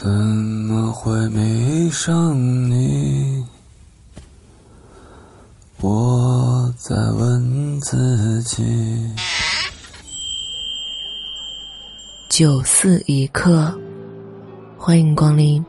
[0.00, 2.32] 怎么会迷上
[2.70, 3.44] 你？
[5.80, 8.64] 我在问自己。
[12.28, 13.76] 九四一刻，
[14.76, 15.64] 欢迎光临。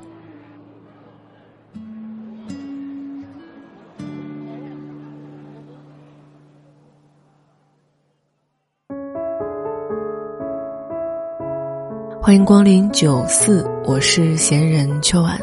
[12.22, 15.36] 欢迎光临九四，我是闲人秋晚。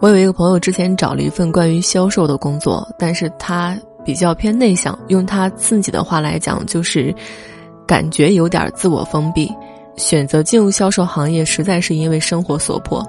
[0.00, 3.74] 我有一个朋友之前找了一份关于销售的工作，但是他
[4.04, 7.12] 比较偏内向，用他自己的话来讲，就是
[7.86, 9.50] 感觉有点自我封闭。
[9.96, 13.02] 选择进入销售行业，实在是因为生活所迫，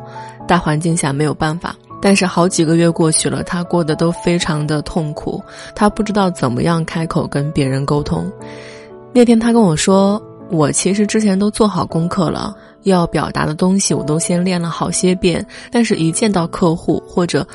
[0.47, 1.75] 大环境下没有办法。
[2.01, 5.43] 但是好几个月过去了，他过得都非常的痛苦，
[5.75, 8.31] 他不知道怎么样开口跟别人沟通。
[9.13, 10.17] 那天他跟我说。
[10.51, 17.45] 我其实之前都做好功课了，要表达的东西我都先练了好些遍，但是一见到客户或者，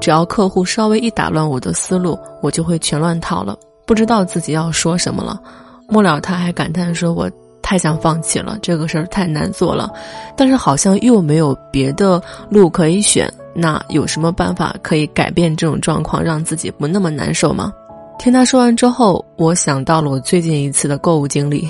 [0.00, 5.40] 只要客户稍微一打乱我的思路，我就会全乱套了，不知道自己要说什么了。
[5.88, 7.30] 末了他还感叹说：“我
[7.62, 9.90] 太想放弃了，这个事儿太难做了，
[10.36, 13.28] 但是好像又没有别的路可以选。
[13.54, 17.72] 那有什么办法可以改变这种状况，让自己不那么难受吗？”
[18.18, 21.68] 听他说完之后，我想到了我最近一次的购物经历。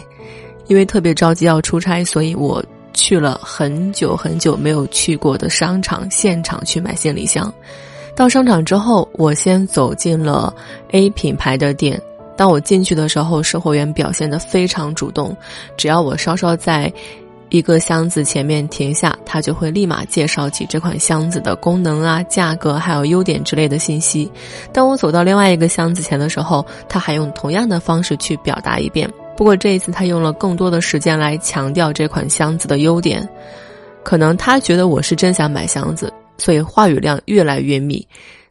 [0.67, 2.62] 因为特别着急要出差，所以我
[2.98, 7.52] 去了很久很久没有去过的商场现场去买行李箱。
[8.16, 10.52] 到商场之后，我先走进了
[10.91, 12.02] A 品牌的店。
[12.36, 15.36] 当我进去的时候，售货员表现得非常主动，
[15.76, 16.92] 只要我稍稍在
[17.48, 24.30] 一个箱子前面停下，他就会立马介绍起这款箱子的功能啊、价格还有优点之类的信息。
[24.72, 29.08] 当我走到另外一个箱子前的时候，他还用同样的方式去表达一遍。
[29.39, 33.27] 不过这一次，他用了更多的时间来强调这款箱子的优点。
[34.03, 38.05] 可能他觉得我是真想买箱子，所以话语量越来越密。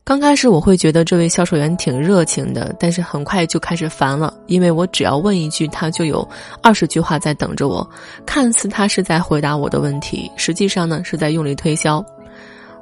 [0.06, 6.26] 刚开始我会觉得这位销售员挺热情的，但是很快就开始烦了，因为我只要问一句，他就有
[6.64, 7.86] 二十句话在等着我。
[8.26, 12.02] 看似他是在回答我的问题，实际上呢是在用力推销。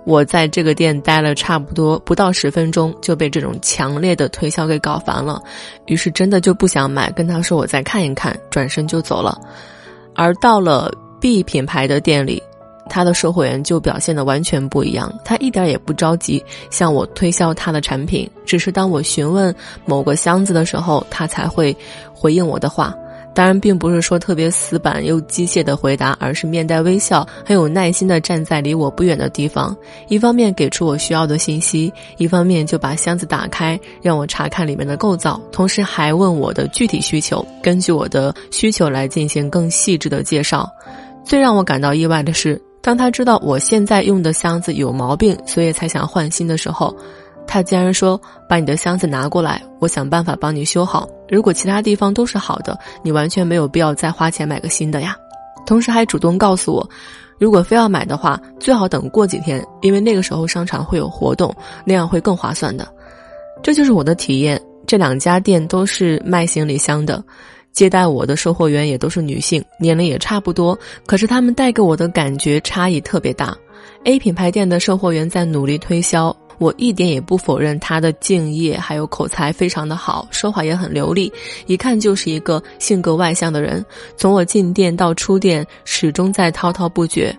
[0.05, 5.41] 我在这个店待了差不多不到十分钟，就被这种强烈的推销给搞烦了，
[5.87, 9.37] 于是真的就不想买，跟他说我再看一看，转身就走了。
[10.13, 12.41] 而到了 B 品牌的店里，
[12.87, 19.53] 他的售货员就表现的完全不一样，他一点也不着急向我推销他的产品，只是当我询问
[19.85, 21.75] 某个箱子的时候，他才会
[22.13, 22.95] 回应我的话。
[23.35, 29.75] 当然，并不是说特别死板又机械的回答，而是面带微笑，很有耐心的站在离我不远的地方，
[30.07, 40.65] 一方面给出我需要的信息，一方面就把箱子打开，让我查看里面的构造，同时还问我的具体需求，根据我的需求来进行更细致的介绍。
[41.25, 46.95] 最让我感到意外的是，当他知道我现在用的箱子有毛病，所以才想换新的时候。
[47.55, 51.07] 他竟然说：“把你的箱子拿过来，我想办法帮你修好。
[51.29, 55.15] 如果其他地方都是好的，你完全没有必要再花钱买个新的呀。”
[55.65, 56.89] 同时还主动告诉我，
[57.39, 61.55] 如果非要买的话，最好等过几天，因为那个时候商场会有活动，
[61.85, 62.85] 那样会更划算的。
[63.63, 64.61] 这就是我的体验。
[64.85, 67.23] 这两家店都是卖行李箱的，
[67.71, 73.55] 接待我的售货员也都是女性，年龄也差不多，可是他们带给我的感觉差异特别大。
[74.03, 76.35] A 品牌店的售货员在努力推销。
[76.57, 81.31] 我一点也不否认他的敬业，还有口才非常的好，说话也很流利，
[81.67, 83.85] 一看就是一个性格外向的人。
[84.17, 87.35] 从我进店到出店，始终在滔滔不绝。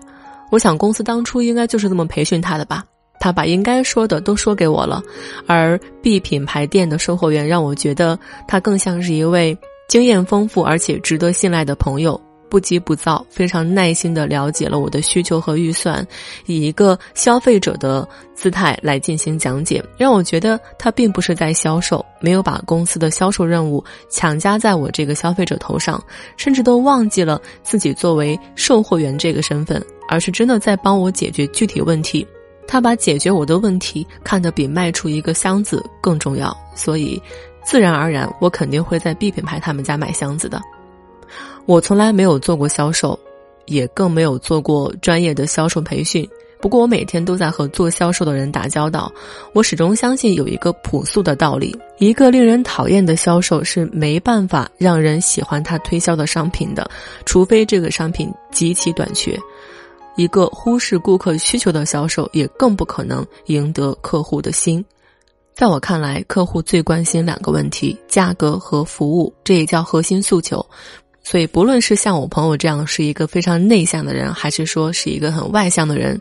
[0.51, 2.83] 我想公司当初应该就是这么培训他的吧。
[3.19, 5.01] 他把应该说的都说给我了，
[5.47, 8.17] 而 B 品牌店的售货员让我觉得
[8.47, 9.57] 他更像是一位
[9.89, 12.21] 经验丰富而且值得信赖的朋友。
[12.49, 16.05] 不急不躁，非常耐心地了解了我的需求和预算，
[16.45, 26.03] 以一个消费者的姿态来进行讲解，让我觉得他并不是在销售，没有把公司的销售任务强加在我这个消费者头上，
[26.37, 32.25] 甚至都忘记了自己作为售货员这个身份，而是真的在帮我解决具体问题。
[32.69, 37.21] 他把解决我的问题看得比卖出一个箱子更重要，所以
[37.63, 40.61] 自然而然，我肯定会在 B 品牌他们家买箱子的。
[41.67, 43.19] 我从来没有做过销售，
[43.65, 46.27] 也更没有做过专业的销售培训。
[46.61, 49.11] 不过我每天都在和做销售的人打交道。
[49.51, 56.89] 我始终相信有一个朴素的道理：一个令人讨厌的销售是没办法让人喜欢他推销的商品的，
[57.25, 59.37] 除非这个商品极其短缺。
[60.15, 64.83] 一个忽视顾客需求的销售也更不可能赢得客户的心。
[65.53, 70.65] 在我看来，客户最关心两个问题：价格和服务，这也叫核心诉求。
[71.29, 76.17] 所以，不论是像我朋友这样是一个非常内向的人，还是说是一个很外向的人，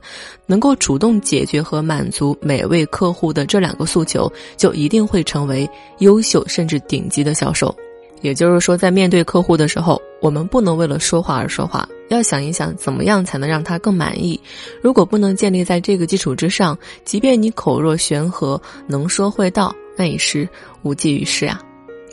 [0.46, 7.72] 能够主动解决和满足每位客户的这两个诉求，就一定会成为优秀甚至顶级的销售。
[8.20, 14.40] 也就是说，在面对客户的时候，我们不能为了说话而说话，要想一想怎么样才能让他更满意。
[14.82, 20.48] 如果不能建立在这个基础之上，即便你口若悬河，能说会道，那也是
[20.82, 21.62] 无济于事啊。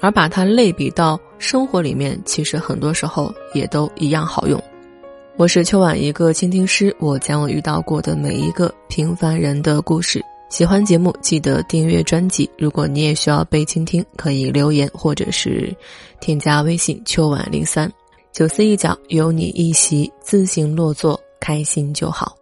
[0.03, 4.61] 而把它类比到生活里面，其实很多时候也都一样好用。
[5.37, 10.21] 我是秋晚一个倾听师，我将我遇到过的每一个平凡人的故事。
[10.49, 12.49] 喜欢节目，记得订阅专辑。
[12.57, 15.73] 如果你也需要被倾听，可以留言或者是
[16.19, 17.89] 添加微信秋晚零三
[18.33, 22.35] 九思一角，有你一席，自行落座，开心就好。